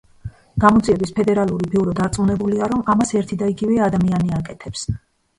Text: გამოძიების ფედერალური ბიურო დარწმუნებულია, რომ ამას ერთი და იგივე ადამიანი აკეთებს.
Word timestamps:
გამოძიების 0.61 1.11
ფედერალური 1.17 1.67
ბიურო 1.73 1.91
დარწმუნებულია, 1.99 2.69
რომ 2.71 2.81
ამას 2.93 3.13
ერთი 3.19 3.37
და 3.41 3.51
იგივე 3.53 3.77
ადამიანი 3.89 4.33
აკეთებს. 4.39 4.87